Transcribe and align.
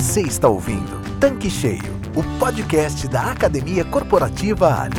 Você 0.00 0.22
está 0.22 0.48
ouvindo 0.48 0.98
Tanque 1.20 1.50
Cheio, 1.50 2.00
o 2.16 2.22
podcast 2.38 3.06
da 3.06 3.32
Academia 3.32 3.84
Corporativa 3.84 4.80
Ali. 4.80 4.96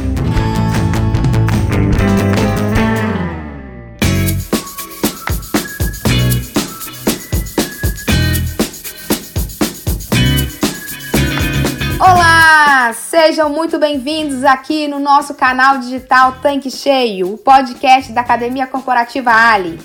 Olá, 11.99 12.93
sejam 12.93 13.49
muito 13.49 13.79
bem-vindos 13.79 14.43
aqui 14.43 14.87
no 14.87 14.99
nosso 14.99 15.33
canal 15.33 15.79
digital 15.79 16.33
Tanque 16.43 16.69
Cheio, 16.69 17.33
o 17.33 17.37
podcast 17.39 18.11
da 18.13 18.21
Academia 18.21 18.67
Corporativa 18.67 19.31
Ali. 19.31 19.79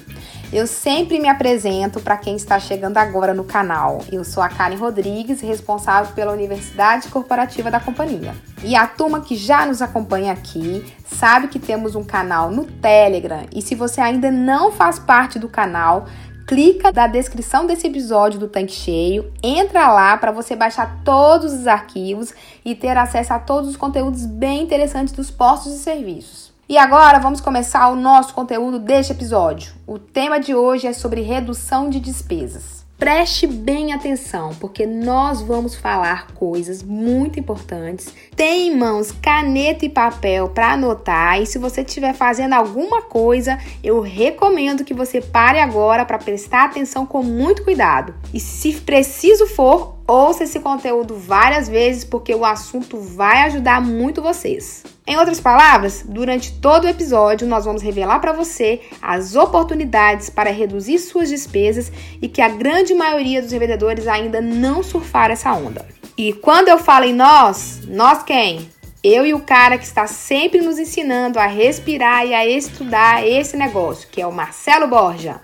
Eu 0.52 0.64
sempre 0.66 1.18
me 1.18 1.28
apresento 1.28 2.00
para 2.00 2.16
quem 2.16 2.36
está 2.36 2.60
chegando 2.60 2.98
agora 2.98 3.34
no 3.34 3.42
canal. 3.42 3.98
Eu 4.12 4.22
sou 4.22 4.40
a 4.40 4.48
Karen 4.48 4.76
Rodrigues, 4.76 5.40
responsável 5.40 6.14
pela 6.14 6.32
Universidade 6.32 7.08
Corporativa 7.08 7.68
da 7.68 7.80
companhia. 7.80 8.32
E 8.62 8.76
a 8.76 8.86
turma 8.86 9.20
que 9.20 9.34
já 9.34 9.66
nos 9.66 9.82
acompanha 9.82 10.32
aqui 10.32 10.94
sabe 11.04 11.48
que 11.48 11.58
temos 11.58 11.96
um 11.96 12.04
canal 12.04 12.50
no 12.50 12.64
Telegram. 12.64 13.44
E 13.52 13.60
se 13.60 13.74
você 13.74 14.00
ainda 14.00 14.30
não 14.30 14.70
faz 14.70 15.00
parte 15.00 15.36
do 15.36 15.48
canal, 15.48 16.06
clica 16.46 16.92
na 16.92 17.08
descrição 17.08 17.66
desse 17.66 17.88
episódio 17.88 18.38
do 18.38 18.46
Tanque 18.46 18.72
Cheio, 18.72 19.32
entra 19.42 19.92
lá 19.92 20.16
para 20.16 20.30
você 20.30 20.54
baixar 20.54 21.00
todos 21.04 21.52
os 21.52 21.66
arquivos 21.66 22.32
e 22.64 22.72
ter 22.72 22.96
acesso 22.96 23.32
a 23.32 23.40
todos 23.40 23.70
os 23.70 23.76
conteúdos 23.76 24.24
bem 24.24 24.62
interessantes 24.62 25.12
dos 25.12 25.28
postos 25.28 25.74
e 25.74 25.78
serviços. 25.78 26.55
E 26.68 26.76
agora 26.76 27.20
vamos 27.20 27.40
começar 27.40 27.88
o 27.90 27.94
nosso 27.94 28.34
conteúdo 28.34 28.80
deste 28.80 29.12
episódio. 29.12 29.72
O 29.86 30.00
tema 30.00 30.40
de 30.40 30.52
hoje 30.52 30.88
é 30.88 30.92
sobre 30.92 31.20
redução 31.20 31.88
de 31.88 32.00
despesas. 32.00 32.84
Preste 32.98 33.46
bem 33.46 33.92
atenção, 33.92 34.50
porque 34.58 34.84
nós 34.84 35.40
vamos 35.40 35.76
falar 35.76 36.26
coisas 36.32 36.82
muito 36.82 37.38
importantes. 37.38 38.12
Tem 38.34 38.66
em 38.66 38.76
mãos 38.76 39.12
caneta 39.12 39.86
e 39.86 39.88
papel 39.88 40.48
para 40.48 40.72
anotar, 40.72 41.40
e 41.40 41.46
se 41.46 41.56
você 41.56 41.82
estiver 41.82 42.14
fazendo 42.14 42.54
alguma 42.54 43.00
coisa, 43.00 43.60
eu 43.80 44.00
recomendo 44.00 44.84
que 44.84 44.94
você 44.94 45.20
pare 45.20 45.60
agora 45.60 46.04
para 46.04 46.18
prestar 46.18 46.64
atenção 46.64 47.06
com 47.06 47.22
muito 47.22 47.62
cuidado. 47.62 48.12
E 48.34 48.40
se 48.40 48.72
preciso 48.80 49.46
for, 49.46 49.94
Ouça 50.08 50.44
esse 50.44 50.60
conteúdo 50.60 51.16
várias 51.16 51.68
vezes 51.68 52.04
porque 52.04 52.32
o 52.32 52.44
assunto 52.44 52.96
vai 52.96 53.42
ajudar 53.42 53.80
muito 53.80 54.22
vocês. 54.22 54.84
Em 55.08 55.16
outras 55.16 55.38
palavras, 55.38 56.04
durante 56.04 56.52
todo 56.54 56.84
o 56.84 56.88
episódio 56.88 57.46
nós 57.46 57.64
vamos 57.64 57.80
revelar 57.80 58.18
para 58.18 58.32
você 58.32 58.80
as 59.00 59.36
oportunidades 59.36 60.28
para 60.28 60.50
reduzir 60.50 60.98
suas 60.98 61.28
despesas 61.28 61.92
e 62.20 62.26
que 62.26 62.42
a 62.42 62.48
grande 62.48 62.92
maioria 62.92 63.40
dos 63.40 63.52
revendedores 63.52 64.08
ainda 64.08 64.40
não 64.40 64.82
surfaram 64.82 65.32
essa 65.32 65.52
onda. 65.52 65.86
E 66.18 66.32
quando 66.32 66.68
eu 66.68 66.78
falo 66.78 67.04
em 67.04 67.14
nós, 67.14 67.82
nós 67.86 68.24
quem? 68.24 68.68
Eu 69.04 69.24
e 69.24 69.32
o 69.32 69.38
cara 69.38 69.78
que 69.78 69.84
está 69.84 70.08
sempre 70.08 70.60
nos 70.60 70.76
ensinando 70.76 71.38
a 71.38 71.46
respirar 71.46 72.26
e 72.26 72.34
a 72.34 72.44
estudar 72.44 73.24
esse 73.24 73.56
negócio, 73.56 74.08
que 74.10 74.20
é 74.20 74.26
o 74.26 74.32
Marcelo 74.32 74.88
Borja. 74.88 75.40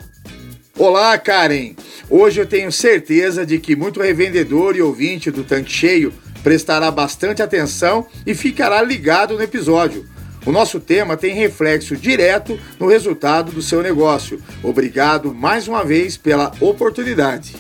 Olá, 0.76 1.16
Karen! 1.16 1.76
Hoje 2.10 2.41
eu 2.41 2.47
tenho 2.47 2.72
certeza 2.72 3.47
de 3.47 3.60
que 3.60 3.76
muito 3.76 4.00
revendedor 4.00 4.74
e 4.74 4.82
ouvinte 4.82 5.30
do 5.30 5.44
Tanque 5.44 5.70
Cheio 5.70 6.12
prestará 6.42 6.90
bastante 6.90 7.42
atenção 7.42 8.06
e 8.26 8.34
ficará 8.34 8.82
ligado 8.82 9.34
no 9.34 9.42
episódio. 9.42 10.06
O 10.44 10.50
nosso 10.50 10.80
tema 10.80 11.16
tem 11.16 11.34
reflexo 11.34 11.96
direto 11.96 12.58
no 12.78 12.88
resultado 12.88 13.52
do 13.52 13.62
seu 13.62 13.80
negócio. 13.80 14.42
Obrigado 14.62 15.32
mais 15.32 15.68
uma 15.68 15.84
vez 15.84 16.16
pela 16.16 16.52
oportunidade. 16.60 17.54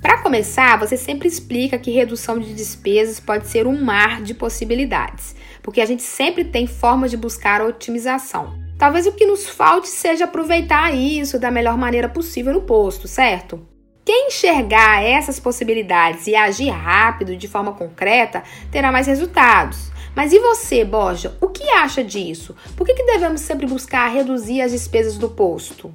Para 0.00 0.18
começar, 0.18 0.78
você 0.78 0.96
sempre 0.96 1.26
explica 1.26 1.78
que 1.78 1.90
redução 1.90 2.38
de 2.38 2.54
despesas 2.54 3.18
pode 3.18 3.48
ser 3.48 3.66
um 3.66 3.82
mar 3.82 4.22
de 4.22 4.34
possibilidades, 4.34 5.34
porque 5.62 5.80
a 5.80 5.86
gente 5.86 6.02
sempre 6.02 6.44
tem 6.44 6.66
formas 6.66 7.10
de 7.10 7.16
buscar 7.16 7.62
otimização. 7.62 8.62
Talvez 8.78 9.06
o 9.06 9.12
que 9.12 9.26
nos 9.26 9.48
falte 9.48 9.88
seja 9.88 10.24
aproveitar 10.24 10.94
isso 10.94 11.38
da 11.38 11.50
melhor 11.50 11.76
maneira 11.76 12.08
possível 12.08 12.52
no 12.52 12.62
posto, 12.62 13.08
certo? 13.08 13.73
Quem 14.04 14.28
enxergar 14.28 15.02
essas 15.02 15.40
possibilidades 15.40 16.26
e 16.26 16.34
agir 16.34 16.68
rápido, 16.68 17.34
de 17.34 17.48
forma 17.48 17.72
concreta, 17.72 18.42
terá 18.70 18.92
mais 18.92 19.06
resultados. 19.06 19.90
Mas 20.14 20.30
e 20.30 20.38
você, 20.38 20.84
Borja? 20.84 21.34
O 21.40 21.48
que 21.48 21.64
acha 21.70 22.04
disso? 22.04 22.54
Por 22.76 22.86
que, 22.86 22.92
que 22.92 23.04
devemos 23.04 23.40
sempre 23.40 23.66
buscar 23.66 24.12
reduzir 24.12 24.60
as 24.60 24.72
despesas 24.72 25.16
do 25.16 25.30
posto? 25.30 25.90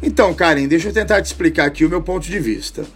Então, 0.00 0.32
Karen, 0.32 0.68
deixa 0.68 0.88
eu 0.88 0.92
tentar 0.92 1.20
te 1.20 1.26
explicar 1.26 1.66
aqui 1.66 1.84
o 1.84 1.90
meu 1.90 2.00
ponto 2.00 2.26
de 2.26 2.38
vista. 2.38 2.86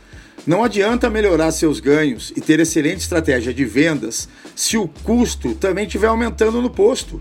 Não 0.47 0.63
adianta 0.63 1.11
melhorar 1.11 1.51
seus 1.51 1.81
ganhos 1.81 2.33
e 2.37 2.41
ter 2.41 2.61
excelente 2.61 3.01
estratégia 3.01 3.53
de 3.53 3.65
vendas 3.65 4.29
se 4.55 4.79
o 4.79 4.87
custo 5.03 5.55
também 5.57 5.87
estiver 5.87 6.07
aumentando 6.07 6.63
no 6.63 6.71
posto. 6.71 7.21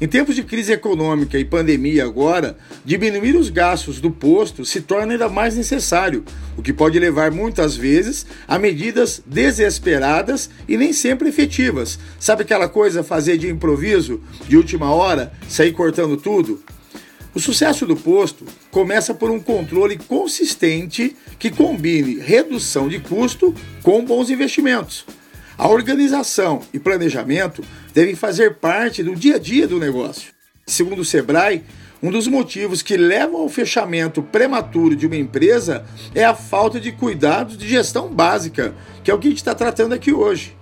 Em 0.00 0.08
tempos 0.08 0.34
de 0.34 0.42
crise 0.42 0.72
econômica 0.72 1.38
e 1.38 1.44
pandemia 1.44 2.04
agora, 2.04 2.56
diminuir 2.82 3.36
os 3.36 3.50
gastos 3.50 4.00
do 4.00 4.10
posto 4.10 4.64
se 4.64 4.80
torna 4.80 5.12
ainda 5.12 5.28
mais 5.28 5.58
necessário, 5.58 6.24
o 6.56 6.62
que 6.62 6.72
pode 6.72 6.98
levar 6.98 7.30
muitas 7.30 7.76
vezes 7.76 8.24
a 8.48 8.58
medidas 8.58 9.22
desesperadas 9.26 10.48
e 10.66 10.78
nem 10.78 10.94
sempre 10.94 11.28
efetivas. 11.28 11.98
Sabe 12.18 12.44
aquela 12.44 12.66
coisa 12.66 13.04
fazer 13.04 13.36
de 13.36 13.50
improviso, 13.50 14.22
de 14.48 14.56
última 14.56 14.90
hora, 14.90 15.34
sair 15.46 15.72
cortando 15.72 16.16
tudo? 16.16 16.62
O 17.34 17.38
sucesso 17.38 17.84
do 17.84 17.94
posto 17.94 18.46
começa 18.70 19.12
por 19.12 19.30
um 19.30 19.38
controle 19.38 19.98
consistente 19.98 21.14
que 21.38 21.50
combine 21.50 22.18
redução 22.18 22.88
de 22.88 22.98
custo 23.00 23.54
com 23.82 24.02
bons 24.02 24.30
investimentos. 24.30 25.04
A 25.60 25.68
organização 25.68 26.62
e 26.72 26.78
planejamento 26.78 27.62
devem 27.92 28.14
fazer 28.14 28.54
parte 28.54 29.02
do 29.02 29.14
dia 29.14 29.36
a 29.36 29.38
dia 29.38 29.68
do 29.68 29.78
negócio. 29.78 30.32
Segundo 30.66 31.00
o 31.00 31.04
Sebrae, 31.04 31.62
um 32.02 32.10
dos 32.10 32.26
motivos 32.26 32.80
que 32.80 32.96
levam 32.96 33.42
ao 33.42 33.48
fechamento 33.50 34.22
prematuro 34.22 34.96
de 34.96 35.06
uma 35.06 35.16
empresa 35.16 35.84
é 36.14 36.24
a 36.24 36.34
falta 36.34 36.80
de 36.80 36.92
cuidados 36.92 37.58
de 37.58 37.68
gestão 37.68 38.08
básica, 38.08 38.74
que 39.04 39.10
é 39.10 39.14
o 39.14 39.18
que 39.18 39.26
a 39.26 39.30
gente 39.32 39.40
está 39.40 39.54
tratando 39.54 39.92
aqui 39.92 40.14
hoje. 40.14 40.56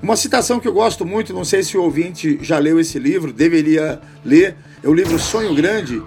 Uma 0.00 0.14
citação 0.14 0.60
que 0.60 0.68
eu 0.68 0.72
gosto 0.72 1.04
muito, 1.04 1.34
não 1.34 1.44
sei 1.44 1.64
se 1.64 1.76
o 1.76 1.82
ouvinte 1.82 2.38
já 2.40 2.60
leu 2.60 2.78
esse 2.78 2.96
livro, 2.96 3.32
deveria 3.32 4.00
ler, 4.24 4.54
é 4.84 4.88
o 4.88 4.94
livro 4.94 5.18
Sonho 5.18 5.52
Grande, 5.52 6.00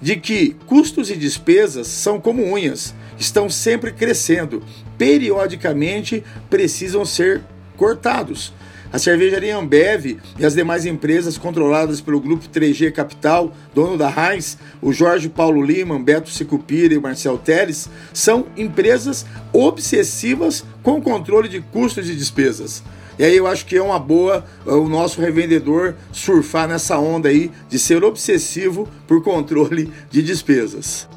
de 0.00 0.16
que 0.16 0.56
custos 0.64 1.10
e 1.10 1.16
despesas 1.16 1.86
são 1.86 2.18
como 2.18 2.50
unhas, 2.50 2.94
estão 3.18 3.50
sempre 3.50 3.92
crescendo, 3.92 4.62
periodicamente 4.96 6.24
precisam 6.48 7.04
ser 7.04 7.42
cortados. 7.76 8.52
A 8.94 8.98
cervejaria 8.98 9.56
Ambev 9.56 10.20
e 10.38 10.46
as 10.46 10.54
demais 10.54 10.86
empresas 10.86 11.36
controladas 11.36 12.00
pelo 12.00 12.20
grupo 12.20 12.48
3G 12.48 12.92
Capital, 12.92 13.52
dono 13.74 13.98
da 13.98 14.08
Heinz, 14.08 14.56
o 14.80 14.92
Jorge 14.92 15.28
Paulo 15.28 15.60
Lima, 15.60 15.98
Beto 15.98 16.30
Sicupira 16.30 16.94
e 16.94 17.00
Marcel 17.00 17.36
Teles, 17.36 17.90
são 18.12 18.46
empresas 18.56 19.26
obsessivas 19.52 20.64
com 20.80 21.02
controle 21.02 21.48
de 21.48 21.60
custos 21.60 22.08
e 22.08 22.14
despesas. 22.14 22.84
E 23.18 23.24
aí 23.24 23.36
eu 23.36 23.48
acho 23.48 23.66
que 23.66 23.76
é 23.76 23.82
uma 23.82 23.98
boa 23.98 24.44
uh, 24.64 24.74
o 24.74 24.88
nosso 24.88 25.20
revendedor 25.20 25.94
surfar 26.12 26.68
nessa 26.68 26.96
onda 26.96 27.28
aí 27.28 27.50
de 27.68 27.80
ser 27.80 28.04
obsessivo 28.04 28.88
por 29.08 29.24
controle 29.24 29.92
de 30.08 30.22
despesas. 30.22 31.08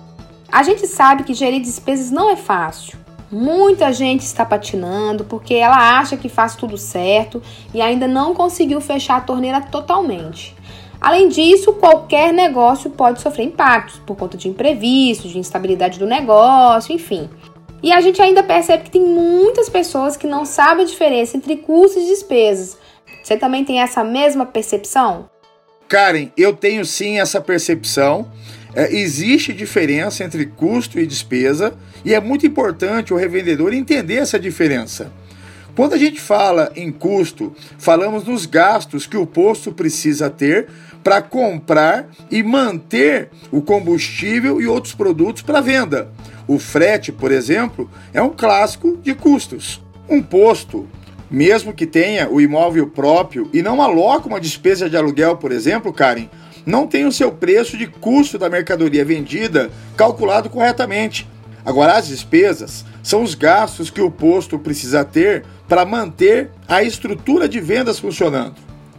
A 0.51 0.63
gente 0.63 0.87
sabe 0.87 1.23
que 1.23 1.33
gerir 1.33 1.61
despesas 1.61 2.09
não 2.09 2.29
é 2.29 2.35
fácil. 2.35 2.97
Muita 3.29 3.91
gente 3.91 4.21
está 4.21 4.45
patinando 4.45 5.25
porque 5.25 5.53
ela 5.53 5.99
acha 5.99 6.15
que 6.15 6.29
faz 6.29 6.55
tudo 6.55 6.77
certo 6.77 7.41
e 7.73 7.81
ainda 7.81 8.07
não 8.07 8.33
conseguiu 8.33 8.79
fechar 8.79 9.17
a 9.17 9.21
torneira 9.21 9.59
totalmente. 9.59 10.55
Além 10.99 11.27
disso, 11.27 11.73
qualquer 11.73 12.33
negócio 12.33 12.89
pode 12.89 13.21
sofrer 13.21 13.45
impactos 13.45 13.99
por 13.99 14.15
conta 14.15 14.37
de 14.37 14.47
imprevistos, 14.47 15.31
de 15.31 15.37
instabilidade 15.37 15.99
do 15.99 16.07
negócio, 16.07 16.93
enfim. 16.93 17.29
E 17.83 17.91
a 17.91 18.01
gente 18.01 18.21
ainda 18.21 18.41
percebe 18.41 18.85
que 18.85 18.91
tem 18.91 19.03
muitas 19.03 19.69
pessoas 19.69 20.17
que 20.17 20.25
não 20.25 20.45
sabem 20.45 20.83
a 20.83 20.87
diferença 20.87 21.37
entre 21.37 21.57
custos 21.57 22.03
e 22.03 22.07
despesas. 22.07 22.77
Você 23.21 23.37
também 23.37 23.63
tem 23.63 23.81
essa 23.81 24.03
mesma 24.03 24.45
percepção? 24.45 25.29
Karen, 25.87 26.29
eu 26.35 26.53
tenho 26.53 26.83
sim 26.85 27.19
essa 27.19 27.39
percepção 27.39 28.29
é, 28.77 28.95
existe 28.95 29.51
diferença 29.53 30.23
entre 30.23 30.45
custo 30.45 30.99
e 30.99 31.07
despesa 31.07 31.73
e 32.05 32.13
é 32.13 32.21
muito 32.21 32.45
importante 32.45 33.11
o 33.11 33.17
revendedor 33.17 33.73
entender 33.73 34.17
essa 34.17 34.39
diferença. 34.39 35.11
Quando 35.75 35.93
a 35.93 35.97
gente 35.97 36.21
fala 36.21 36.71
em 36.75 36.91
custo, 36.91 37.55
falamos 37.79 38.23
dos 38.23 38.45
gastos 38.45 39.07
que 39.07 39.17
o 39.17 39.25
posto 39.25 39.71
precisa 39.71 40.29
ter 40.29 40.67
para 41.03 41.23
comprar 41.23 42.07
e 42.29 42.43
manter 42.43 43.29
o 43.51 43.63
combustível 43.63 44.61
e 44.61 44.67
outros 44.67 44.93
produtos 44.93 45.41
para 45.41 45.59
venda. 45.59 46.11
O 46.47 46.59
frete, 46.59 47.11
por 47.11 47.31
exemplo, 47.31 47.89
é 48.13 48.21
um 48.21 48.29
clássico 48.29 48.95
de 48.97 49.15
custos. 49.15 49.81
Um 50.07 50.21
posto, 50.21 50.87
mesmo 51.29 51.73
que 51.73 51.85
tenha 51.85 52.29
o 52.29 52.39
imóvel 52.39 52.87
próprio 52.87 53.49
e 53.53 53.61
não 53.61 53.81
aloca 53.81 54.27
uma 54.27 54.39
despesa 54.39 54.89
de 54.89 54.97
aluguel, 54.97 55.37
por 55.37 55.51
exemplo, 55.51 55.93
Karen, 55.93 56.29
não 56.65 56.85
tem 56.85 57.05
o 57.05 57.11
seu 57.11 57.31
preço 57.31 57.77
de 57.77 57.87
custo 57.87 58.37
da 58.37 58.49
mercadoria 58.49 59.05
vendida 59.05 59.69
calculado 59.95 60.49
corretamente. 60.49 61.27
Agora, 61.65 61.93
as 61.93 62.07
despesas 62.07 62.85
são 63.03 63.23
os 63.23 63.35
gastos 63.35 63.89
que 63.89 64.01
o 64.01 64.11
posto 64.11 64.59
precisa 64.59 65.03
ter 65.03 65.45
para 65.67 65.85
manter 65.85 66.49
a 66.67 66.83
estrutura 66.83 67.47
de 67.47 67.59
vendas 67.59 67.99
funcionando. 67.99 68.55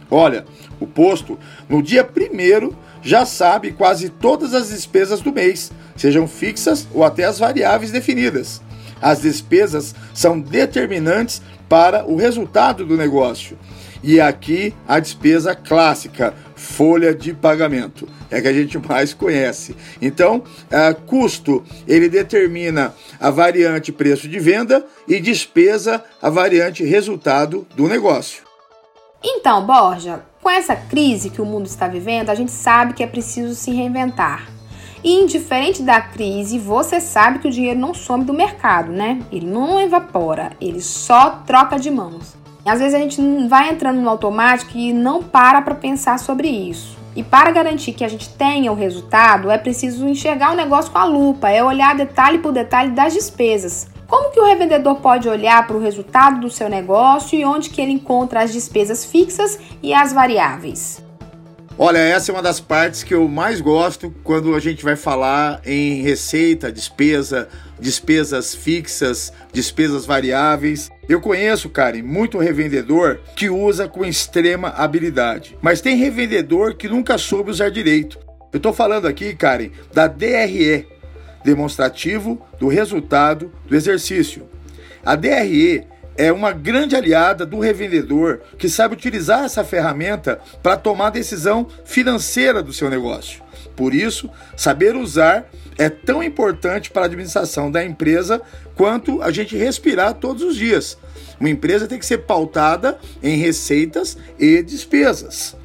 Olha, 0.09 0.45
o 0.79 0.87
posto, 0.87 1.37
no 1.67 1.83
dia 1.83 2.03
primeiro, 2.03 2.75
já 3.01 3.25
sabe 3.25 3.71
quase 3.71 4.09
todas 4.09 4.53
as 4.53 4.69
despesas 4.69 5.21
do 5.21 5.31
mês, 5.31 5.71
sejam 5.95 6.27
fixas 6.27 6.87
ou 6.93 7.03
até 7.03 7.23
as 7.23 7.39
variáveis 7.39 7.91
definidas. 7.91 8.61
As 9.01 9.21
despesas 9.21 9.95
são 10.13 10.39
determinantes 10.39 11.41
para 11.67 12.05
o 12.05 12.15
resultado 12.15 12.85
do 12.85 12.97
negócio. 12.97 13.57
E 14.01 14.19
aqui 14.19 14.73
a 14.87 14.99
despesa 14.99 15.53
clássica, 15.53 16.33
folha 16.55 17.13
de 17.13 17.33
pagamento, 17.33 18.07
é 18.31 18.41
que 18.41 18.47
a 18.47 18.53
gente 18.53 18.77
mais 18.87 19.13
conhece. 19.13 19.75
Então, 20.01 20.43
custo 21.05 21.63
ele 21.87 22.09
determina 22.09 22.93
a 23.19 23.29
variante 23.29 23.91
preço 23.91 24.27
de 24.27 24.39
venda 24.39 24.85
e 25.07 25.19
despesa 25.19 26.03
a 26.21 26.29
variante 26.29 26.83
resultado 26.83 27.67
do 27.75 27.87
negócio. 27.87 28.43
Então, 29.21 29.65
Borja, 29.65 30.21
com 30.41 30.49
essa 30.49 30.75
crise 30.75 31.29
que 31.29 31.41
o 31.41 31.45
mundo 31.45 31.65
está 31.65 31.87
vivendo, 31.87 32.29
a 32.29 32.35
gente 32.35 32.51
sabe 32.51 32.93
que 32.93 33.03
é 33.03 33.07
preciso 33.07 33.53
se 33.53 33.71
reinventar. 33.71 34.58
E 35.03 35.13
indiferente 35.13 35.81
da 35.81 36.01
crise, 36.01 36.59
você 36.59 36.99
sabe 36.99 37.39
que 37.39 37.47
o 37.47 37.51
dinheiro 37.51 37.79
não 37.79 37.93
some 37.93 38.25
do 38.25 38.33
mercado, 38.33 38.91
né? 38.91 39.21
Ele 39.31 39.45
não 39.45 39.79
evapora, 39.79 40.51
ele 40.59 40.81
só 40.81 41.41
troca 41.45 41.79
de 41.79 41.89
mãos. 41.89 42.35
Às 42.65 42.79
vezes 42.79 42.93
a 42.93 42.99
gente 42.99 43.21
vai 43.47 43.69
entrando 43.69 44.01
no 44.01 44.09
automático 44.09 44.77
e 44.77 44.91
não 44.91 45.23
para 45.23 45.61
para 45.61 45.73
pensar 45.73 46.19
sobre 46.19 46.49
isso. 46.49 46.97
E 47.15 47.23
para 47.23 47.51
garantir 47.51 47.93
que 47.93 48.03
a 48.03 48.07
gente 48.07 48.29
tenha 48.29 48.71
o 48.71 48.75
resultado, 48.75 49.49
é 49.49 49.57
preciso 49.57 50.07
enxergar 50.07 50.51
o 50.51 50.55
negócio 50.55 50.91
com 50.91 50.97
a 50.97 51.05
lupa, 51.05 51.49
é 51.49 51.63
olhar 51.63 51.95
detalhe 51.95 52.39
por 52.39 52.51
detalhe 52.51 52.91
das 52.91 53.13
despesas. 53.13 53.87
Como 54.05 54.31
que 54.31 54.39
o 54.39 54.45
revendedor 54.45 54.95
pode 54.95 55.29
olhar 55.29 55.65
para 55.65 55.77
o 55.77 55.81
resultado 55.81 56.41
do 56.41 56.49
seu 56.49 56.69
negócio 56.69 57.37
e 57.39 57.45
onde 57.45 57.69
que 57.69 57.81
ele 57.81 57.91
encontra 57.91 58.41
as 58.41 58.51
despesas 58.51 59.05
fixas 59.05 59.59
e 59.81 59.93
as 59.93 60.11
variáveis? 60.11 61.08
Olha, 61.81 61.99
essa 61.99 62.29
é 62.29 62.35
uma 62.35 62.41
das 62.41 62.59
partes 62.59 63.03
que 63.03 63.13
eu 63.13 63.25
mais 63.29 63.61
gosto 63.61 64.13
quando 64.21 64.53
a 64.53 64.59
gente 64.59 64.83
vai 64.83 64.97
falar 64.97 65.61
em 65.65 66.01
receita, 66.01 66.69
despesa, 66.69 67.47
despesas 67.79 68.53
fixas, 68.53 69.31
despesas 69.53 70.05
variáveis. 70.05 70.91
Eu 71.07 71.21
conheço, 71.21 71.69
Karen, 71.69 72.03
muito 72.03 72.37
revendedor 72.37 73.21
que 73.33 73.49
usa 73.49 73.87
com 73.87 74.03
extrema 74.03 74.67
habilidade, 74.75 75.57
mas 75.61 75.79
tem 75.79 75.95
revendedor 75.95 76.75
que 76.75 76.89
nunca 76.89 77.17
soube 77.17 77.49
usar 77.49 77.69
direito. 77.69 78.19
Eu 78.51 78.57
estou 78.57 78.73
falando 78.73 79.07
aqui, 79.07 79.33
Karen, 79.33 79.69
da 79.93 80.05
DRE, 80.05 80.85
demonstrativo 81.45 82.45
do 82.59 82.67
resultado 82.67 83.53
do 83.65 83.73
exercício. 83.73 84.49
A 85.05 85.15
DRE 85.15 85.87
é 86.19 86.33
uma 86.33 86.51
grande 86.51 86.97
aliada 86.97 87.45
do 87.45 87.59
revendedor 87.59 88.41
que 88.57 88.67
sabe 88.67 88.93
utilizar 88.93 89.45
essa 89.45 89.63
ferramenta 89.63 90.37
para 90.61 90.75
tomar 90.75 91.07
a 91.07 91.11
decisão 91.11 91.65
financeira 91.85 92.61
do 92.61 92.73
seu 92.73 92.89
negócio. 92.89 93.41
Por 93.73 93.93
isso, 93.93 94.29
saber 94.57 94.97
usar 94.97 95.49
é 95.77 95.87
tão 95.87 96.21
importante 96.21 96.91
para 96.91 97.03
a 97.03 97.05
administração 97.05 97.71
da 97.71 97.85
empresa 97.85 98.41
quanto 98.75 99.21
a 99.21 99.31
gente 99.31 99.55
respirar 99.55 100.13
todos 100.15 100.43
os 100.43 100.57
dias. 100.57 100.97
Uma 101.39 101.49
empresa 101.49 101.87
tem 101.87 101.97
que 101.97 102.05
ser 102.05 102.17
pautada 102.17 102.99
em 103.23 103.37
receitas 103.37 104.17
e 104.37 104.61
despesas. 104.61 105.55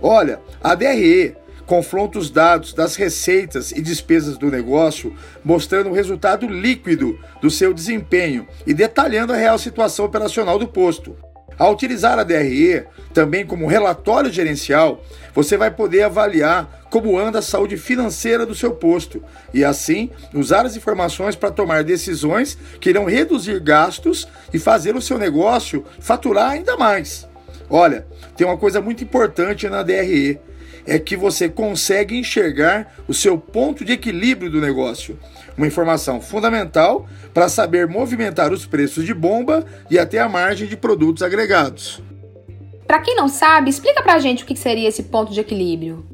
Olha, 0.00 0.38
a 0.62 0.76
DRE 0.76 1.34
confronta 1.66 2.18
os 2.18 2.30
dados 2.30 2.72
das 2.72 2.96
receitas 2.96 3.72
e 3.72 3.80
despesas 3.80 4.36
do 4.36 4.50
negócio, 4.50 5.14
mostrando 5.44 5.90
o 5.90 5.94
resultado 5.94 6.46
líquido 6.46 7.18
do 7.40 7.50
seu 7.50 7.72
desempenho 7.72 8.46
e 8.66 8.74
detalhando 8.74 9.32
a 9.32 9.36
real 9.36 9.58
situação 9.58 10.04
operacional 10.04 10.58
do 10.58 10.68
posto. 10.68 11.16
Ao 11.56 11.72
utilizar 11.72 12.18
a 12.18 12.24
DRE 12.24 12.84
também 13.12 13.46
como 13.46 13.68
relatório 13.68 14.32
gerencial, 14.32 15.04
você 15.32 15.56
vai 15.56 15.70
poder 15.70 16.02
avaliar 16.02 16.84
como 16.90 17.18
anda 17.18 17.38
a 17.38 17.42
saúde 17.42 17.76
financeira 17.76 18.44
do 18.44 18.54
seu 18.54 18.72
posto 18.72 19.22
e, 19.52 19.64
assim, 19.64 20.10
usar 20.32 20.66
as 20.66 20.76
informações 20.76 21.36
para 21.36 21.50
tomar 21.50 21.84
decisões 21.84 22.58
que 22.80 22.90
irão 22.90 23.04
reduzir 23.04 23.60
gastos 23.60 24.28
e 24.52 24.58
fazer 24.58 24.96
o 24.96 25.02
seu 25.02 25.18
negócio 25.18 25.84
faturar 26.00 26.50
ainda 26.50 26.76
mais. 26.76 27.28
Olha, 27.70 28.06
tem 28.36 28.46
uma 28.46 28.58
coisa 28.58 28.80
muito 28.80 29.02
importante 29.02 29.68
na 29.68 29.82
DRE 29.82 30.40
é 30.86 30.98
que 30.98 31.16
você 31.16 31.48
consegue 31.48 32.16
enxergar 32.16 32.94
o 33.08 33.14
seu 33.14 33.38
ponto 33.38 33.84
de 33.84 33.92
equilíbrio 33.92 34.50
do 34.50 34.60
negócio. 34.60 35.18
Uma 35.56 35.66
informação 35.66 36.20
fundamental 36.20 37.08
para 37.32 37.48
saber 37.48 37.86
movimentar 37.86 38.52
os 38.52 38.66
preços 38.66 39.04
de 39.04 39.14
bomba 39.14 39.64
e 39.90 39.98
até 39.98 40.18
a 40.18 40.28
margem 40.28 40.68
de 40.68 40.76
produtos 40.76 41.22
agregados. 41.22 42.02
Para 42.86 43.00
quem 43.00 43.16
não 43.16 43.28
sabe, 43.28 43.70
explica 43.70 44.02
para 44.02 44.14
a 44.14 44.18
gente 44.18 44.44
o 44.44 44.46
que 44.46 44.56
seria 44.56 44.88
esse 44.88 45.04
ponto 45.04 45.32
de 45.32 45.40
equilíbrio. 45.40 46.04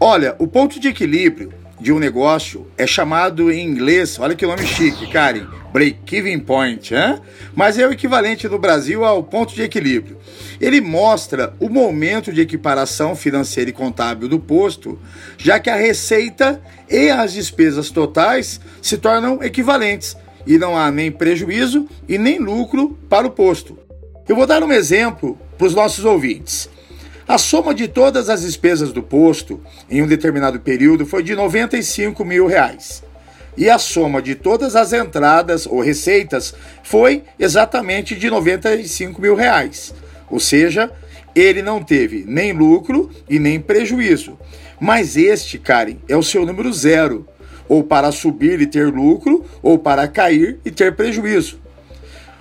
Olha, 0.00 0.34
o 0.38 0.46
ponto 0.46 0.80
de 0.80 0.88
equilíbrio 0.88 1.52
de 1.80 1.92
um 1.92 1.98
negócio 1.98 2.66
é 2.76 2.86
chamado 2.86 3.50
em 3.50 3.66
inglês, 3.66 4.18
olha 4.18 4.34
que 4.34 4.46
nome 4.46 4.66
chique, 4.66 5.10
Karen, 5.10 5.46
break-even 5.76 6.40
point, 6.40 6.94
hein? 6.94 7.20
mas 7.54 7.78
é 7.78 7.86
o 7.86 7.92
equivalente 7.92 8.48
no 8.48 8.58
Brasil 8.58 9.04
ao 9.04 9.22
ponto 9.22 9.54
de 9.54 9.60
equilíbrio. 9.60 10.16
Ele 10.58 10.80
mostra 10.80 11.52
o 11.60 11.68
momento 11.68 12.32
de 12.32 12.40
equiparação 12.40 13.14
financeira 13.14 13.68
e 13.68 13.74
contábil 13.74 14.26
do 14.26 14.40
posto, 14.40 14.98
já 15.36 15.60
que 15.60 15.68
a 15.68 15.76
receita 15.76 16.62
e 16.88 17.10
as 17.10 17.34
despesas 17.34 17.90
totais 17.90 18.58
se 18.80 18.96
tornam 18.96 19.42
equivalentes 19.42 20.16
e 20.46 20.56
não 20.56 20.78
há 20.78 20.90
nem 20.90 21.12
prejuízo 21.12 21.86
e 22.08 22.16
nem 22.16 22.38
lucro 22.38 22.98
para 23.06 23.26
o 23.26 23.30
posto. 23.30 23.78
Eu 24.26 24.34
vou 24.34 24.46
dar 24.46 24.62
um 24.62 24.72
exemplo 24.72 25.38
para 25.58 25.66
os 25.66 25.74
nossos 25.74 26.06
ouvintes. 26.06 26.70
A 27.28 27.36
soma 27.36 27.74
de 27.74 27.86
todas 27.86 28.30
as 28.30 28.40
despesas 28.40 28.94
do 28.94 29.02
posto 29.02 29.60
em 29.90 30.00
um 30.00 30.06
determinado 30.06 30.58
período 30.58 31.04
foi 31.04 31.22
de 31.22 31.36
95 31.36 32.24
mil 32.24 32.46
reais. 32.46 33.04
E 33.56 33.70
a 33.70 33.78
soma 33.78 34.20
de 34.20 34.34
todas 34.34 34.76
as 34.76 34.92
entradas 34.92 35.66
ou 35.66 35.80
receitas 35.80 36.54
foi 36.82 37.22
exatamente 37.38 38.14
de 38.14 38.28
95 38.28 39.20
mil 39.20 39.34
reais. 39.34 39.94
Ou 40.30 40.38
seja, 40.38 40.90
ele 41.34 41.62
não 41.62 41.82
teve 41.82 42.24
nem 42.26 42.52
lucro 42.52 43.10
e 43.28 43.38
nem 43.38 43.60
prejuízo. 43.60 44.38
Mas 44.78 45.16
este, 45.16 45.58
Karen, 45.58 45.96
é 46.08 46.16
o 46.16 46.22
seu 46.22 46.44
número 46.44 46.72
zero. 46.72 47.26
Ou 47.68 47.82
para 47.82 48.12
subir 48.12 48.60
e 48.60 48.66
ter 48.66 48.92
lucro, 48.92 49.44
ou 49.62 49.78
para 49.78 50.06
cair 50.06 50.58
e 50.64 50.70
ter 50.70 50.94
prejuízo. 50.94 51.58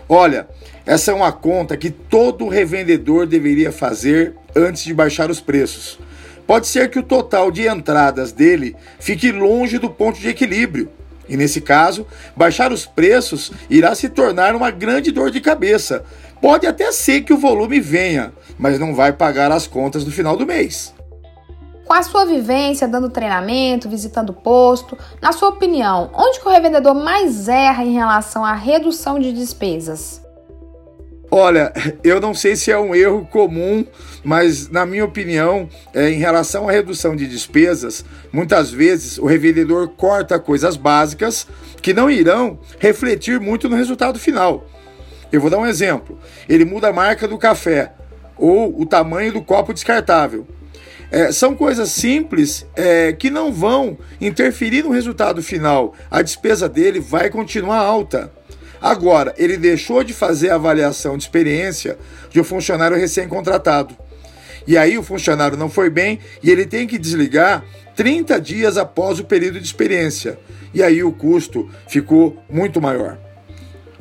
Olha, 0.07 0.47
essa 0.85 1.11
é 1.11 1.13
uma 1.13 1.31
conta 1.31 1.75
que 1.75 1.89
todo 1.89 2.47
revendedor 2.47 3.25
deveria 3.25 3.71
fazer 3.71 4.35
antes 4.55 4.83
de 4.83 4.93
baixar 4.93 5.31
os 5.31 5.41
preços. 5.41 5.97
Pode 6.45 6.67
ser 6.67 6.91
que 6.91 6.99
o 6.99 7.03
total 7.03 7.49
de 7.49 7.67
entradas 7.67 8.31
dele 8.31 8.75
fique 8.99 9.31
longe 9.31 9.79
do 9.79 9.89
ponto 9.89 10.19
de 10.19 10.29
equilíbrio. 10.29 10.89
E 11.27 11.35
nesse 11.35 11.61
caso, 11.61 12.05
baixar 12.35 12.71
os 12.71 12.85
preços 12.85 13.51
irá 13.69 13.95
se 13.95 14.09
tornar 14.09 14.55
uma 14.55 14.71
grande 14.71 15.11
dor 15.11 15.31
de 15.31 15.41
cabeça. 15.41 16.03
Pode 16.41 16.67
até 16.67 16.91
ser 16.91 17.21
que 17.21 17.33
o 17.33 17.37
volume 17.37 17.79
venha, 17.79 18.33
mas 18.57 18.79
não 18.79 18.93
vai 18.93 19.11
pagar 19.11 19.51
as 19.51 19.67
contas 19.67 20.05
no 20.05 20.11
final 20.11 20.37
do 20.37 20.45
mês. 20.45 20.93
Com 21.85 21.93
a 21.93 22.01
sua 22.01 22.25
vivência, 22.25 22.87
dando 22.87 23.11
treinamento, 23.11 23.87
visitando 23.87 24.33
posto, 24.33 24.97
na 25.21 25.31
sua 25.31 25.49
opinião, 25.49 26.09
onde 26.15 26.39
o 26.43 26.49
revendedor 26.49 26.95
mais 26.95 27.47
erra 27.47 27.83
em 27.83 27.93
relação 27.93 28.43
à 28.43 28.53
redução 28.53 29.19
de 29.19 29.31
despesas? 29.31 30.24
Olha, 31.37 31.73
eu 32.01 32.21
não 32.21 32.33
sei 32.33 32.55
se 32.55 32.71
é 32.71 32.79
um 32.79 32.95
erro 32.95 33.27
comum, 33.29 33.85
mas 34.23 34.69
na 34.69 34.85
minha 34.85 35.03
opinião, 35.03 35.67
é, 35.93 36.09
em 36.09 36.17
relação 36.17 36.69
à 36.69 36.71
redução 36.71 37.13
de 37.13 37.27
despesas, 37.27 38.05
muitas 38.31 38.71
vezes 38.71 39.17
o 39.17 39.25
revendedor 39.25 39.89
corta 39.89 40.39
coisas 40.39 40.77
básicas 40.77 41.45
que 41.81 41.93
não 41.93 42.09
irão 42.09 42.57
refletir 42.79 43.37
muito 43.37 43.67
no 43.67 43.75
resultado 43.75 44.17
final. 44.17 44.65
Eu 45.29 45.41
vou 45.41 45.49
dar 45.49 45.57
um 45.57 45.65
exemplo. 45.65 46.17
Ele 46.47 46.63
muda 46.63 46.87
a 46.87 46.93
marca 46.93 47.27
do 47.27 47.37
café 47.37 47.91
ou 48.37 48.73
o 48.79 48.85
tamanho 48.85 49.33
do 49.33 49.41
copo 49.41 49.73
descartável. 49.73 50.47
É, 51.11 51.33
são 51.33 51.53
coisas 51.53 51.89
simples 51.89 52.65
é, 52.77 53.11
que 53.11 53.29
não 53.29 53.51
vão 53.51 53.97
interferir 54.21 54.83
no 54.83 54.91
resultado 54.91 55.43
final. 55.43 55.93
A 56.09 56.21
despesa 56.21 56.69
dele 56.69 57.01
vai 57.01 57.29
continuar 57.29 57.79
alta. 57.79 58.31
Agora, 58.81 59.33
ele 59.37 59.57
deixou 59.57 60.03
de 60.03 60.13
fazer 60.13 60.49
a 60.49 60.55
avaliação 60.55 61.17
de 61.17 61.23
experiência 61.23 61.97
de 62.29 62.39
um 62.39 62.43
funcionário 62.43 62.97
recém-contratado. 62.97 63.95
E 64.67 64.77
aí 64.77 64.97
o 64.97 65.03
funcionário 65.03 65.57
não 65.57 65.69
foi 65.69 65.89
bem 65.89 66.19
e 66.41 66.49
ele 66.49 66.65
tem 66.65 66.87
que 66.87 66.97
desligar 66.97 67.63
30 67.95 68.39
dias 68.41 68.77
após 68.77 69.19
o 69.19 69.23
período 69.23 69.59
de 69.59 69.65
experiência. 69.65 70.39
E 70.73 70.81
aí 70.81 71.03
o 71.03 71.11
custo 71.11 71.69
ficou 71.87 72.37
muito 72.49 72.81
maior. 72.81 73.17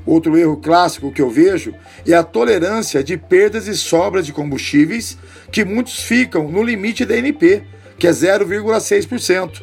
Outro 0.07 0.37
erro 0.37 0.59
clássico 0.59 1.13
que 1.13 1.23
eu 1.23 1.31
vejo 1.31 1.75
é 2.07 2.13
a 2.15 2.23
tolerância 2.23 3.03
de 3.03 3.17
perdas 3.17 3.67
e 3.67 3.75
sobras 3.75 4.27
de 4.27 4.33
combustíveis, 4.33 5.17
que 5.51 5.65
muitos 5.65 6.01
ficam 6.01 6.51
no 6.51 6.63
limite 6.63 7.07
da 7.07 7.17
NP, 7.17 7.63
que 7.99 8.07
é 8.07 8.11
0,6%. 8.11 9.63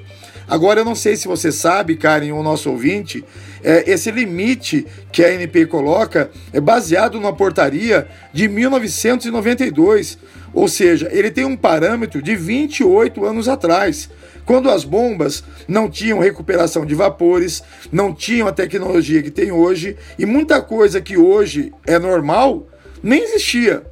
Agora, 0.51 0.81
eu 0.81 0.85
não 0.85 0.95
sei 0.95 1.15
se 1.15 1.29
você 1.29 1.49
sabe, 1.49 1.95
Karen, 1.95 2.33
o 2.33 2.43
nosso 2.43 2.69
ouvinte, 2.69 3.23
é, 3.63 3.89
esse 3.89 4.11
limite 4.11 4.85
que 5.09 5.23
a 5.23 5.29
ANP 5.29 5.65
coloca 5.67 6.29
é 6.51 6.59
baseado 6.59 7.13
numa 7.13 7.31
portaria 7.31 8.05
de 8.33 8.49
1992, 8.49 10.17
ou 10.53 10.67
seja, 10.67 11.07
ele 11.09 11.31
tem 11.31 11.45
um 11.45 11.55
parâmetro 11.55 12.21
de 12.21 12.35
28 12.35 13.23
anos 13.23 13.47
atrás 13.47 14.09
quando 14.45 14.69
as 14.69 14.83
bombas 14.83 15.41
não 15.69 15.89
tinham 15.89 16.19
recuperação 16.19 16.85
de 16.85 16.95
vapores, 16.95 17.63
não 17.89 18.13
tinham 18.13 18.45
a 18.45 18.51
tecnologia 18.51 19.23
que 19.23 19.31
tem 19.31 19.53
hoje 19.53 19.95
e 20.19 20.25
muita 20.25 20.61
coisa 20.61 20.99
que 20.99 21.15
hoje 21.15 21.71
é 21.87 21.97
normal 21.97 22.67
nem 23.01 23.23
existia. 23.23 23.83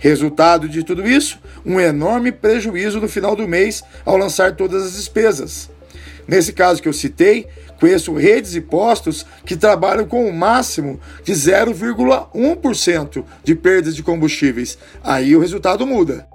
Resultado 0.00 0.68
de 0.68 0.82
tudo 0.82 1.06
isso, 1.06 1.38
um 1.64 1.78
enorme 1.78 2.32
prejuízo 2.32 3.00
no 3.00 3.08
final 3.08 3.36
do 3.36 3.46
mês 3.46 3.84
ao 4.04 4.16
lançar 4.16 4.56
todas 4.56 4.82
as 4.82 4.96
despesas. 4.96 5.70
Nesse 6.30 6.52
caso 6.52 6.80
que 6.80 6.86
eu 6.86 6.92
citei, 6.92 7.48
conheço 7.80 8.14
redes 8.14 8.54
e 8.54 8.60
postos 8.60 9.26
que 9.44 9.56
trabalham 9.56 10.06
com 10.06 10.26
o 10.26 10.28
um 10.28 10.32
máximo 10.32 11.00
de 11.24 11.32
0,1% 11.32 13.24
de 13.42 13.56
perdas 13.56 13.96
de 13.96 14.02
combustíveis. 14.04 14.78
Aí 15.02 15.34
o 15.34 15.40
resultado 15.40 15.84
muda. 15.84 16.28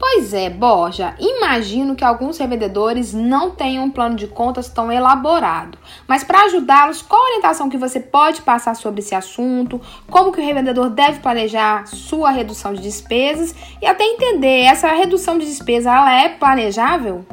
Pois 0.00 0.34
é, 0.34 0.50
Borja, 0.50 1.14
imagino 1.20 1.94
que 1.94 2.02
alguns 2.02 2.38
revendedores 2.38 3.14
não 3.14 3.52
tenham 3.52 3.84
um 3.84 3.90
plano 3.90 4.16
de 4.16 4.26
contas 4.26 4.68
tão 4.68 4.90
elaborado. 4.90 5.78
Mas 6.08 6.24
para 6.24 6.46
ajudá-los, 6.46 7.00
qual 7.00 7.22
a 7.22 7.26
orientação 7.26 7.70
que 7.70 7.78
você 7.78 8.00
pode 8.00 8.42
passar 8.42 8.74
sobre 8.74 8.98
esse 8.98 9.14
assunto? 9.14 9.80
Como 10.10 10.32
que 10.32 10.40
o 10.40 10.44
revendedor 10.44 10.90
deve 10.90 11.20
planejar 11.20 11.86
sua 11.86 12.32
redução 12.32 12.74
de 12.74 12.82
despesas 12.82 13.54
e 13.80 13.86
até 13.86 14.02
entender 14.02 14.62
essa 14.62 14.88
redução 14.88 15.38
de 15.38 15.46
despesa, 15.46 15.90
ela 15.90 16.20
é 16.20 16.30
planejável? 16.30 17.24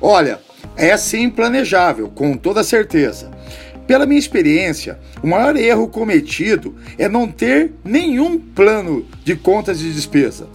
Olha, 0.00 0.40
é 0.76 0.96
sim 0.96 1.30
planejável, 1.30 2.08
com 2.08 2.36
toda 2.36 2.64
certeza. 2.64 3.30
Pela 3.86 4.06
minha 4.06 4.18
experiência, 4.18 4.98
o 5.22 5.26
maior 5.26 5.56
erro 5.56 5.88
cometido 5.88 6.76
é 6.96 7.08
não 7.08 7.26
ter 7.26 7.72
nenhum 7.84 8.38
plano 8.38 9.04
de 9.24 9.34
contas 9.34 9.78
de 9.78 9.92
despesa 9.92 10.46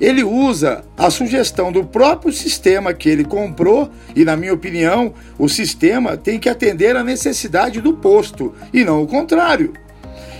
ele 0.00 0.24
usa 0.24 0.84
a 0.96 1.10
sugestão 1.10 1.70
do 1.70 1.84
próprio 1.84 2.32
sistema 2.32 2.92
que 2.92 3.08
ele 3.08 3.24
comprou 3.24 3.90
e, 4.14 4.24
na 4.24 4.36
minha 4.36 4.52
opinião, 4.52 5.14
o 5.38 5.48
sistema 5.48 6.16
tem 6.16 6.38
que 6.38 6.48
atender 6.48 6.96
à 6.96 7.04
necessidade 7.04 7.80
do 7.80 7.94
posto 7.94 8.54
e 8.72 8.84
não 8.84 9.02
o 9.02 9.06
contrário. 9.06 9.72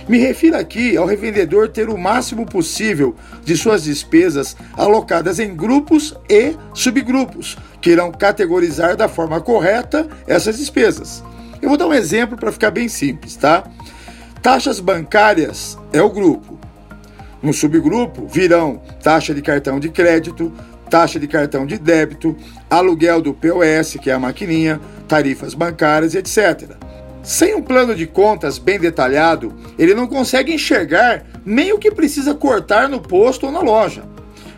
Me 0.07 0.19
refiro 0.19 0.55
aqui 0.55 0.95
ao 0.95 1.05
revendedor 1.05 1.69
ter 1.69 1.89
o 1.89 1.97
máximo 1.97 2.45
possível 2.45 3.15
de 3.43 3.57
suas 3.57 3.83
despesas 3.83 4.55
alocadas 4.77 5.39
em 5.39 5.55
grupos 5.55 6.15
e 6.29 6.55
subgrupos, 6.73 7.57
que 7.81 7.89
irão 7.89 8.11
categorizar 8.11 8.95
da 8.95 9.07
forma 9.07 9.41
correta 9.41 10.07
essas 10.27 10.57
despesas. 10.57 11.23
Eu 11.61 11.69
vou 11.69 11.77
dar 11.77 11.87
um 11.87 11.93
exemplo 11.93 12.37
para 12.37 12.51
ficar 12.51 12.69
bem 12.69 12.87
simples, 12.87 13.35
tá? 13.35 13.63
Taxas 14.43 14.79
bancárias 14.79 15.75
é 15.91 16.01
o 16.01 16.09
grupo, 16.09 16.59
no 17.45 17.53
subgrupo 17.53 18.25
virão 18.25 18.81
taxa 19.03 19.31
de 19.31 19.39
cartão 19.39 19.79
de 19.79 19.89
crédito, 19.89 20.51
taxa 20.89 21.19
de 21.19 21.27
cartão 21.27 21.63
de 21.63 21.77
débito, 21.77 22.35
aluguel 22.67 23.21
do 23.21 23.35
POS, 23.35 23.97
que 24.01 24.09
é 24.09 24.13
a 24.13 24.19
maquininha, 24.19 24.81
tarifas 25.07 25.53
bancárias, 25.53 26.15
etc. 26.15 26.71
Sem 27.25 27.55
um 27.55 27.61
plano 27.61 27.95
de 27.95 28.05
contas 28.05 28.59
bem 28.59 28.79
detalhado, 28.79 29.51
ele 29.79 29.95
não 29.95 30.05
consegue 30.05 30.53
enxergar 30.53 31.25
nem 31.43 31.73
o 31.73 31.79
que 31.79 31.89
precisa 31.89 32.35
cortar 32.35 32.87
no 32.87 33.01
posto 33.01 33.47
ou 33.47 33.51
na 33.51 33.61
loja. 33.61 34.03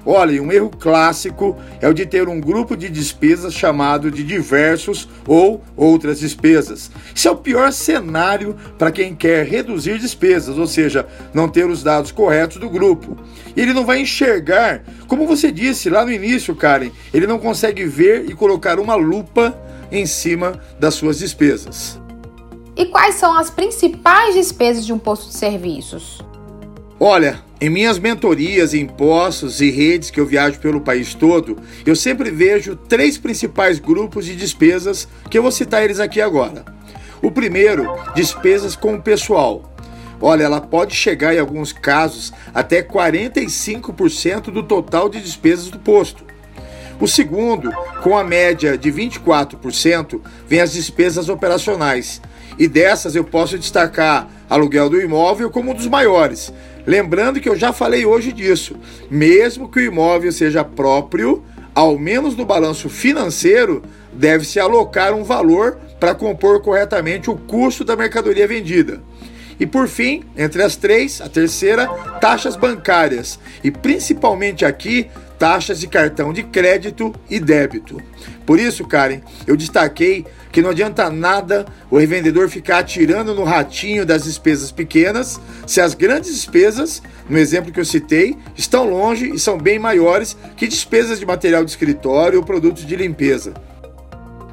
Olha, 0.05 0.43
um 0.43 0.51
erro 0.51 0.69
clássico 0.69 1.57
é 1.81 1.87
o 1.87 1.93
de 1.93 2.05
ter 2.05 2.27
um 2.27 2.41
grupo 2.41 2.75
de 2.75 2.89
despesas 2.89 3.53
chamado 3.53 4.11
de 4.11 4.21
diversos 4.21 5.07
ou 5.25 5.63
outras 5.77 6.19
despesas. 6.19 6.91
Isso 7.15 7.29
é 7.29 7.31
o 7.31 7.37
pior 7.37 7.71
cenário 7.71 8.53
para 8.77 8.91
quem 8.91 9.15
quer 9.15 9.45
reduzir 9.45 9.97
despesas, 9.97 10.57
ou 10.57 10.67
seja, 10.67 11.07
não 11.33 11.47
ter 11.47 11.69
os 11.69 11.81
dados 11.81 12.11
corretos 12.11 12.57
do 12.57 12.69
grupo. 12.69 13.17
Ele 13.55 13.71
não 13.71 13.85
vai 13.85 14.01
enxergar, 14.01 14.83
como 15.07 15.25
você 15.25 15.53
disse 15.53 15.89
lá 15.89 16.03
no 16.03 16.11
início, 16.11 16.53
Karen, 16.53 16.91
ele 17.13 17.27
não 17.27 17.39
consegue 17.39 17.85
ver 17.85 18.29
e 18.29 18.33
colocar 18.33 18.77
uma 18.77 18.95
lupa 18.95 19.57
em 19.89 20.05
cima 20.05 20.59
das 20.77 20.95
suas 20.95 21.19
despesas. 21.19 21.97
E 22.77 22.85
quais 22.85 23.15
são 23.15 23.35
as 23.35 23.49
principais 23.49 24.35
despesas 24.35 24.85
de 24.85 24.93
um 24.93 24.99
posto 24.99 25.29
de 25.29 25.33
serviços? 25.33 26.21
Olha, 26.99 27.41
em 27.59 27.71
minhas 27.71 27.97
mentorias 27.97 28.75
em 28.75 28.85
postos 28.85 29.61
e 29.61 29.71
redes 29.71 30.11
que 30.11 30.19
eu 30.19 30.27
viajo 30.27 30.59
pelo 30.59 30.79
país 30.79 31.15
todo, 31.15 31.57
eu 31.83 31.95
sempre 31.95 32.29
vejo 32.29 32.75
três 32.75 33.17
principais 33.17 33.79
grupos 33.79 34.25
de 34.25 34.35
despesas 34.35 35.07
que 35.27 35.39
eu 35.39 35.41
vou 35.41 35.51
citar 35.51 35.83
eles 35.83 35.99
aqui 35.99 36.21
agora. 36.21 36.65
O 37.19 37.31
primeiro, 37.31 37.87
despesas 38.13 38.75
com 38.75 38.93
o 38.93 39.01
pessoal. 39.01 39.73
Olha, 40.21 40.43
ela 40.43 40.61
pode 40.61 40.93
chegar 40.95 41.33
em 41.33 41.39
alguns 41.39 41.73
casos 41.73 42.31
até 42.53 42.83
45% 42.83 44.51
do 44.51 44.61
total 44.61 45.09
de 45.09 45.19
despesas 45.19 45.69
do 45.69 45.79
posto. 45.79 46.23
O 46.99 47.07
segundo, 47.07 47.71
com 48.01 48.17
a 48.17 48.23
média 48.23 48.77
de 48.77 48.91
24%, 48.91 50.19
vem 50.47 50.61
as 50.61 50.73
despesas 50.73 51.29
operacionais. 51.29 52.21
E 52.57 52.67
dessas 52.67 53.15
eu 53.15 53.23
posso 53.23 53.57
destacar 53.57 54.29
aluguel 54.49 54.89
do 54.89 54.99
imóvel 54.99 55.49
como 55.49 55.71
um 55.71 55.73
dos 55.73 55.87
maiores, 55.87 56.51
Lembrando 56.87 57.41
que 57.41 57.49
eu 57.49 57.55
já 57.57 57.73
falei 57.73 58.05
hoje 58.05 58.31
disso. 58.31 58.77
Mesmo 59.11 59.69
que 59.69 59.79
o 59.79 59.83
imóvel 59.83 60.31
seja 60.31 60.63
próprio, 60.63 61.43
ao 61.75 61.99
menos 61.99 62.33
no 62.37 62.45
balanço 62.45 62.87
financeiro, 62.87 63.83
deve-se 64.13 64.57
alocar 64.57 65.13
um 65.13 65.21
valor 65.21 65.77
para 65.99 66.15
compor 66.15 66.61
corretamente 66.61 67.29
o 67.29 67.35
custo 67.35 67.83
da 67.83 67.97
mercadoria 67.97 68.47
vendida. 68.47 69.01
E 69.59 69.65
por 69.65 69.89
fim, 69.89 70.23
entre 70.37 70.63
as 70.63 70.77
três, 70.77 71.19
a 71.19 71.27
terceira, 71.27 71.87
taxas 72.21 72.55
bancárias. 72.55 73.37
E 73.61 73.69
principalmente 73.69 74.63
aqui, 74.63 75.07
taxas 75.37 75.79
de 75.79 75.87
cartão 75.87 76.33
de 76.33 76.43
crédito 76.43 77.13
e 77.29 77.39
débito. 77.39 78.01
Por 78.45 78.59
isso, 78.59 78.87
Karen, 78.87 79.21
eu 79.45 79.57
destaquei 79.57 80.25
que 80.51 80.61
não 80.61 80.69
adianta 80.69 81.09
nada 81.09 81.65
o 81.91 81.97
revendedor 81.97 82.49
ficar 82.49 82.79
atirando 82.79 83.35
no 83.35 83.43
ratinho 83.43 84.05
das 84.05 84.23
despesas 84.23 84.71
pequenas, 84.71 85.39
se 85.65 85.81
as 85.81 85.93
grandes 85.93 86.33
despesas, 86.33 87.01
no 87.29 87.37
exemplo 87.37 87.71
que 87.71 87.79
eu 87.79 87.85
citei, 87.85 88.37
estão 88.55 88.89
longe 88.89 89.29
e 89.29 89.39
são 89.39 89.57
bem 89.57 89.77
maiores 89.77 90.37
que 90.55 90.67
despesas 90.67 91.19
de 91.19 91.25
material 91.25 91.63
de 91.63 91.71
escritório 91.71 92.39
ou 92.39 92.45
produtos 92.45 92.85
de 92.85 92.95
limpeza. 92.95 93.53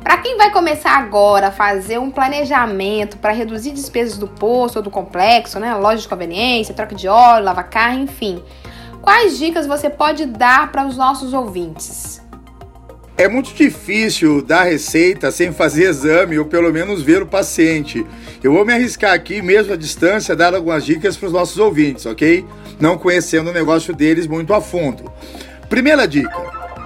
Para 0.03 0.19
quem 0.19 0.37
vai 0.37 0.51
começar 0.51 0.99
agora 0.99 1.47
a 1.47 1.51
fazer 1.51 1.99
um 1.99 2.11
planejamento 2.11 3.17
para 3.17 3.33
reduzir 3.33 3.71
despesas 3.71 4.19
do 4.19 4.29
posto 4.29 4.77
ou 4.77 4.83
do 4.83 4.91
complexo, 4.91 5.59
né, 5.59 5.75
loja 5.75 6.03
de 6.03 6.09
conveniência, 6.09 6.75
troca 6.75 6.95
de 6.95 7.09
óleo, 7.09 7.45
lava 7.45 7.63
carro, 7.63 8.01
enfim, 8.01 8.43
Quais 9.05 9.37
dicas 9.37 9.67
você 9.67 9.91
pode 9.91 10.25
dar 10.25 10.73
para 10.73 10.87
os 10.87 10.97
nossos 10.97 11.35
ouvintes? 11.35 12.23
É 13.19 13.29
muito 13.29 13.53
difícil 13.53 14.41
dar 14.41 14.63
receita 14.63 15.31
sem 15.31 15.53
fazer 15.53 15.91
exame 15.91 16.39
ou 16.39 16.47
pelo 16.47 16.73
menos 16.73 17.03
ver 17.03 17.21
o 17.21 17.27
paciente. 17.27 18.05
Eu 18.43 18.55
vou 18.55 18.65
me 18.65 18.73
arriscar 18.73 19.13
aqui, 19.13 19.43
mesmo 19.43 19.75
à 19.75 19.77
distância, 19.77 20.35
dar 20.35 20.55
algumas 20.55 20.87
dicas 20.87 21.19
para 21.19 21.27
os 21.27 21.35
nossos 21.35 21.59
ouvintes, 21.59 22.07
ok? 22.07 22.47
Não 22.81 22.97
conhecendo 22.97 23.51
o 23.51 23.53
negócio 23.53 23.95
deles 23.95 24.27
muito 24.27 24.55
a 24.55 24.61
fundo. 24.63 25.13
Primeira 25.69 26.09
dica: 26.09 26.35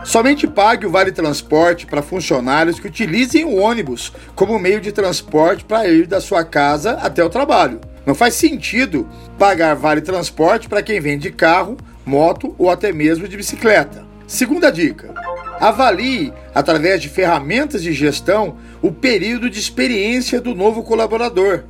somente 0.03 0.45
pague 0.49 0.87
o 0.87 0.91
vale 0.91 1.13
transporte 1.13 1.87
para 1.87 2.03
funcionários 2.03 2.81
que 2.81 2.89
utilizem 2.89 3.45
o 3.45 3.55
ônibus 3.55 4.13
como 4.35 4.59
meio 4.59 4.81
de 4.81 4.91
transporte 4.91 5.65
para 5.65 5.87
ir 5.87 6.09
da 6.09 6.21
sua 6.21 6.43
casa 6.43 6.95
até 6.95 7.23
o 7.23 7.31
trabalho. 7.31 7.81
Não 8.05 8.15
faz 8.15 8.35
sentido 8.35 9.07
pagar 9.39 9.77
vale 9.77 10.01
transporte 10.01 10.69
para 10.69 10.83
quem 10.83 10.99
vem 10.99 11.17
de 11.17 11.31
carro 11.31 11.77
moto 12.09 12.55
ou 12.59 12.71
até 12.71 12.91
mesmo 12.93 13.29
de 13.29 13.37
bicicleta. 13.37 14.05
Segunda 14.27 14.73
dica: 14.73 15.15
avalie, 15.61 16.33
através 16.55 17.01
de 17.01 17.09
ferramentas 17.09 17.83
de 17.83 17.93
gestão, 17.93 18.57
o 18.83 18.91
período 18.91 19.49
de 19.49 19.61
experiência 19.61 20.41
do 20.41 20.55
novo 20.55 20.83
colaborador. 20.83 21.65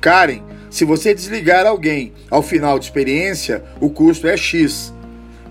Karen, 0.00 0.42
se 0.68 0.84
você 0.84 1.14
desligar 1.14 1.64
alguém 1.64 2.12
ao 2.28 2.42
final 2.42 2.78
de 2.78 2.86
experiência, 2.86 3.62
o 3.80 3.88
custo 3.88 4.26
é 4.26 4.36
X. 4.36 4.92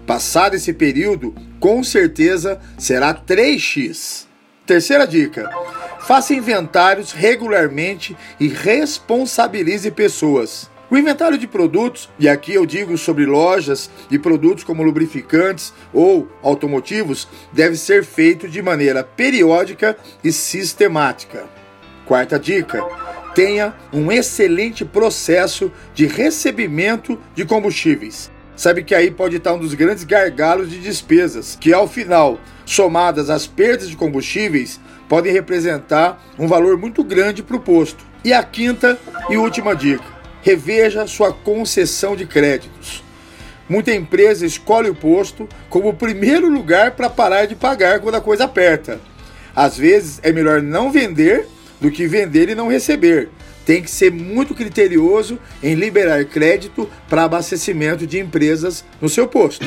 Passado 0.06 0.56
esse 0.56 0.74
período, 0.74 1.34
com 1.60 1.84
certeza 1.84 2.60
será 2.78 3.14
3x. 3.14 4.26
Terceira 4.66 5.08
dica: 5.08 5.50
faça 6.02 6.34
inventários 6.34 7.12
regularmente 7.12 8.18
e 8.40 8.48
responsabilize 8.48 9.90
pessoas. 9.92 10.70
O 10.92 10.98
inventário 10.98 11.38
de 11.38 11.48
produtos, 11.48 12.10
e 12.20 12.28
aqui 12.28 12.54
eu 12.54 12.66
digo 12.66 12.98
sobre 12.98 13.26
lojas 13.26 13.90
e 14.12 14.20
produtos 14.20 14.66
como 14.66 14.84
lubrificantes 14.84 15.74
ou 15.94 16.28
automotivos, 16.44 17.30
deve 17.54 17.78
ser 17.78 18.04
feito 18.04 18.46
de 18.46 18.62
maneira 18.62 19.02
periódica 19.02 19.98
e 20.22 20.34
sistemática. 20.34 21.46
Quarta 22.06 22.38
dica: 22.38 22.84
tenha 23.34 23.74
um 23.94 24.12
excelente 24.12 24.84
processo 24.84 25.72
de 25.94 26.06
recebimento 26.06 27.18
de 27.34 27.46
combustíveis. 27.46 28.30
Sabe 28.54 28.84
que 28.84 28.94
aí 28.94 29.10
pode 29.10 29.38
estar 29.38 29.54
um 29.54 29.60
dos 29.60 29.74
grandes 29.74 30.04
gargalos 30.04 30.70
de 30.70 30.78
despesas, 30.78 31.58
que 31.58 31.72
ao 31.72 31.88
final, 31.88 32.38
somadas 32.66 33.30
às 33.30 33.48
perdas 33.48 33.90
de 33.90 33.96
combustíveis, 33.96 34.78
podem 35.08 35.32
representar 35.32 36.22
um 36.38 36.50
valor 36.50 36.78
muito 36.78 37.02
grande 37.02 37.42
para 37.42 37.56
o 37.56 37.62
posto. 37.62 38.06
E 38.26 38.34
a 38.34 38.44
quinta 38.44 39.00
e 39.30 39.38
última 39.38 39.74
dica: 39.74 40.21
reveja 40.42 41.08
sua 41.08 41.32
concessão 41.32 42.16
de 42.16 42.26
créditos. 42.26 43.04
Muita 43.70 43.94
empresa 43.94 44.46
escolhe 44.46 44.90
o 44.90 44.96
posto 44.96 45.48
como 45.70 45.90
o 45.90 45.94
primeiro 45.94 46.50
lugar 46.50 46.92
para 46.92 47.10
parar 47.10 47.46
de 47.46 47.56
pagar 47.56 48.00
quando 48.00 48.16
a 48.16 48.22
coisa 48.22 48.44
aperta. 48.44 49.00
Às 49.56 49.78
vezes 49.78 50.20
é 50.24 50.32
melhor 50.32 50.62
não 50.62 50.92
vender 50.92 51.48
do 51.80 51.90
que 51.90 52.08
vender 52.08 52.50
e 52.50 52.56
não 52.56 52.70
receber. 52.70 53.30
Tem 53.66 53.82
que 53.82 53.90
ser 53.90 54.12
muito 54.12 54.54
criterioso 54.54 55.40
em 55.62 55.76
liberar 55.76 56.26
crédito 56.26 56.90
para 57.08 57.24
abastecimento 57.24 58.06
de 58.08 58.20
empresas 58.20 58.84
no 59.00 59.08
seu 59.08 59.28
posto. 59.28 59.66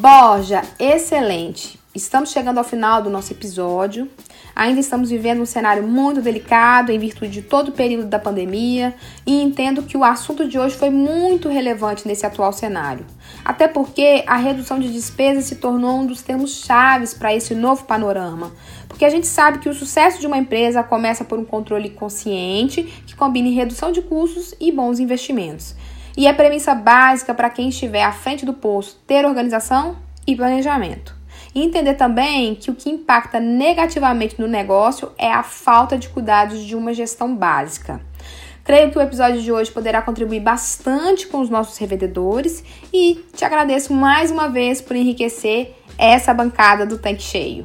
Borja, 0.00 0.62
excelente. 0.78 1.76
Estamos 1.92 2.30
chegando 2.30 2.58
ao 2.58 2.64
final 2.64 3.02
do 3.02 3.10
nosso 3.10 3.32
episódio. 3.32 4.08
Ainda 4.54 4.78
estamos 4.78 5.10
vivendo 5.10 5.42
um 5.42 5.46
cenário 5.46 5.82
muito 5.82 6.22
delicado 6.22 6.92
em 6.92 6.98
virtude 7.00 7.32
de 7.32 7.42
todo 7.42 7.70
o 7.70 7.72
período 7.72 8.06
da 8.06 8.16
pandemia 8.16 8.94
e 9.26 9.42
entendo 9.42 9.82
que 9.82 9.96
o 9.96 10.04
assunto 10.04 10.48
de 10.48 10.56
hoje 10.56 10.76
foi 10.76 10.88
muito 10.88 11.48
relevante 11.48 12.06
nesse 12.06 12.24
atual 12.24 12.52
cenário. 12.52 13.04
Até 13.44 13.66
porque 13.66 14.22
a 14.28 14.36
redução 14.36 14.78
de 14.78 14.92
despesas 14.92 15.46
se 15.46 15.56
tornou 15.56 15.98
um 15.98 16.06
dos 16.06 16.22
termos 16.22 16.64
chaves 16.64 17.12
para 17.12 17.34
esse 17.34 17.52
novo 17.52 17.84
panorama. 17.84 18.52
Porque 18.86 19.04
a 19.04 19.10
gente 19.10 19.26
sabe 19.26 19.58
que 19.58 19.68
o 19.68 19.74
sucesso 19.74 20.20
de 20.20 20.28
uma 20.28 20.38
empresa 20.38 20.80
começa 20.84 21.24
por 21.24 21.40
um 21.40 21.44
controle 21.44 21.90
consciente 21.90 22.84
que 23.04 23.16
combine 23.16 23.52
redução 23.52 23.90
de 23.90 24.00
custos 24.00 24.54
e 24.60 24.70
bons 24.70 25.00
investimentos. 25.00 25.74
E 26.18 26.26
é 26.26 26.32
premissa 26.32 26.74
básica 26.74 27.32
para 27.32 27.48
quem 27.48 27.68
estiver 27.68 28.02
à 28.02 28.10
frente 28.10 28.44
do 28.44 28.52
posto 28.52 28.98
ter 29.06 29.24
organização 29.24 29.96
e 30.26 30.34
planejamento. 30.34 31.14
E 31.54 31.62
entender 31.62 31.94
também 31.94 32.56
que 32.56 32.72
o 32.72 32.74
que 32.74 32.90
impacta 32.90 33.38
negativamente 33.38 34.34
no 34.40 34.48
negócio 34.48 35.12
é 35.16 35.32
a 35.32 35.44
falta 35.44 35.96
de 35.96 36.08
cuidados 36.08 36.64
de 36.64 36.74
uma 36.74 36.92
gestão 36.92 37.36
básica. 37.36 38.00
Creio 38.64 38.90
que 38.90 38.98
o 38.98 39.00
episódio 39.00 39.40
de 39.40 39.52
hoje 39.52 39.70
poderá 39.70 40.02
contribuir 40.02 40.40
bastante 40.40 41.28
com 41.28 41.40
os 41.40 41.48
nossos 41.48 41.78
revendedores 41.78 42.64
e 42.92 43.24
te 43.32 43.44
agradeço 43.44 43.92
mais 43.92 44.32
uma 44.32 44.48
vez 44.48 44.80
por 44.80 44.96
enriquecer 44.96 45.76
essa 45.96 46.34
bancada 46.34 46.84
do 46.84 46.98
tanque 46.98 47.22
cheio. 47.22 47.64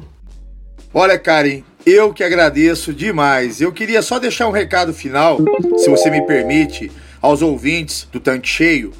Olha, 0.94 1.18
Karen, 1.18 1.64
eu 1.84 2.14
que 2.14 2.22
agradeço 2.22 2.94
demais. 2.94 3.60
Eu 3.60 3.72
queria 3.72 4.00
só 4.00 4.20
deixar 4.20 4.46
um 4.46 4.52
recado 4.52 4.94
final, 4.94 5.38
se 5.76 5.90
você 5.90 6.08
me 6.08 6.24
permite 6.24 6.88
aos 7.24 7.40
ouvintes 7.40 8.06
do 8.12 8.20
tanque 8.20 8.46
cheio, 8.46 8.92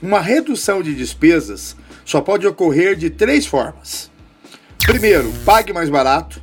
uma 0.00 0.20
redução 0.20 0.82
de 0.82 0.94
despesas 0.94 1.76
só 2.02 2.18
pode 2.22 2.46
ocorrer 2.46 2.96
de 2.96 3.10
três 3.10 3.44
formas. 3.44 4.10
Primeiro, 4.86 5.30
pague 5.44 5.70
mais 5.70 5.90
barato. 5.90 6.40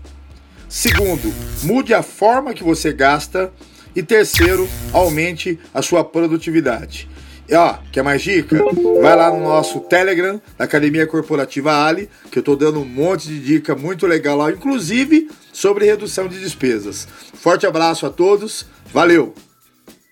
Segundo, 0.70 1.34
mude 1.64 1.96
a 1.96 2.04
forma 2.04 2.54
que 2.54 2.64
você 2.64 2.94
gasta. 2.94 3.52
E 3.96 4.04
terceiro, 4.04 4.70
aumente 4.94 5.58
a 5.74 5.82
sua 5.82 6.04
produtividade. 6.04 7.10
E 7.50 7.56
ó, 7.56 7.78
quer 7.92 8.04
mais 8.04 8.22
dica? 8.22 8.62
Vai 9.02 9.16
lá 9.16 9.32
no 9.32 9.40
nosso 9.40 9.80
Telegram, 9.80 10.40
da 10.56 10.66
Academia 10.66 11.08
Corporativa 11.08 11.88
Ali, 11.88 12.08
que 12.30 12.38
eu 12.38 12.44
tô 12.44 12.56
dando 12.56 12.82
um 12.82 12.86
monte 12.86 13.30
de 13.30 13.40
dica 13.40 13.74
muito 13.74 14.06
legal 14.06 14.38
lá, 14.38 14.52
inclusive 14.52 15.32
sobre 15.52 15.86
redução 15.86 16.28
de 16.28 16.40
despesas. 16.40 17.08
Forte 17.34 17.66
abraço 17.66 18.06
a 18.06 18.12
todos, 18.12 18.68
valeu! 18.94 19.34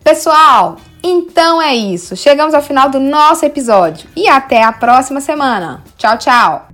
Pessoal, 0.04 0.78
então 1.02 1.62
é 1.62 1.74
isso. 1.74 2.16
Chegamos 2.16 2.54
ao 2.54 2.62
final 2.62 2.90
do 2.90 3.00
nosso 3.00 3.46
episódio 3.46 4.10
e 4.16 4.28
até 4.28 4.62
a 4.62 4.72
próxima 4.72 5.22
semana. 5.22 5.82
Tchau, 5.98 6.18
tchau. 6.18 6.68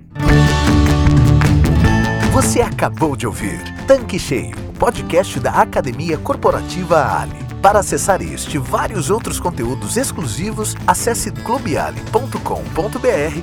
Você 2.32 2.60
acabou 2.60 3.14
de 3.16 3.26
ouvir 3.26 3.62
Tanque 3.86 4.18
Cheio, 4.18 4.56
podcast 4.78 5.38
da 5.38 5.52
Academia 5.52 6.18
Corporativa 6.18 7.20
Ali. 7.20 7.38
Para 7.62 7.80
acessar 7.80 8.22
este 8.22 8.56
e 8.56 8.58
vários 8.58 9.10
outros 9.10 9.38
conteúdos 9.38 9.96
exclusivos, 9.96 10.74
acesse 10.86 11.30
clubeali.com.br 11.30 12.38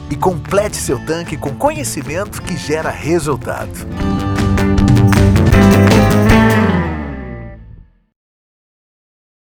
e 0.10 0.16
complete 0.16 0.78
seu 0.78 1.00
tanque 1.06 1.38
com 1.38 1.54
conhecimento 1.56 2.42
que 2.42 2.58
gera 2.58 2.90
resultado. 2.90 4.17